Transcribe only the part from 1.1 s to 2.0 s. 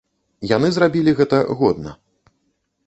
гэта годна.